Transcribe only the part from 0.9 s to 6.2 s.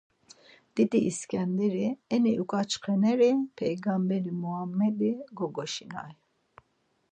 İskenderi, eni uǩaçxeneri peygamberi Muammedi gogaşinay.